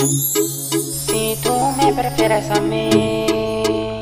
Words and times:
Si 0.00 1.36
tú 1.42 1.54
me 1.76 1.92
prefieres 1.92 2.48
a 2.50 2.58
mí, 2.58 3.98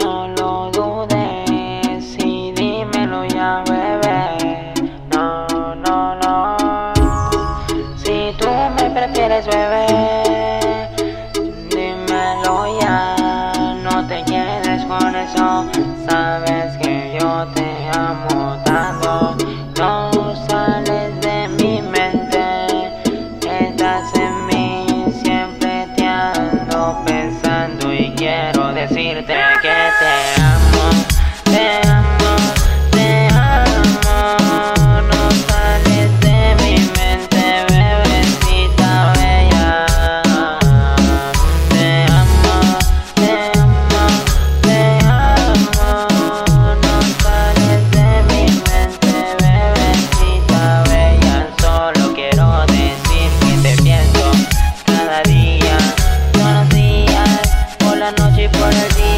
no 0.00 0.28
lo 0.28 0.70
dudes. 0.70 2.04
Si 2.04 2.52
dímelo 2.52 3.24
ya, 3.24 3.64
bebé. 3.66 4.72
No, 5.12 5.74
no, 5.74 6.14
no. 6.14 6.56
Si 7.96 8.32
tú 8.38 8.46
me 8.76 8.88
prefieres, 8.90 9.46
bebé, 9.46 10.88
dímelo 11.70 12.80
ya. 12.80 13.16
No 13.82 14.06
te 14.06 14.22
quedes 14.24 14.84
con 14.84 15.16
eso. 15.16 15.95
melody 58.76 59.15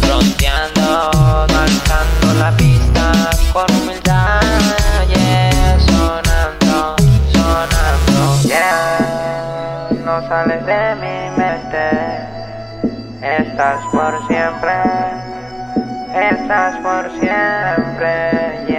Fronteando, 0.00 1.10
marcando 1.52 2.34
la 2.38 2.52
pista 2.56 3.12
con 3.52 3.66
humildad, 3.76 4.40
yeah, 5.08 5.80
sonando, 5.80 6.94
sonando, 7.32 8.40
yeah, 8.44 9.88
no 10.04 10.22
sales 10.28 10.64
de 10.64 10.94
mi 10.94 11.30
mente, 11.36 11.90
estás 13.20 13.80
por 13.90 14.24
siempre, 14.28 14.74
estás 16.14 16.76
por 16.76 17.10
siempre, 17.18 18.64
yeah. 18.68 18.73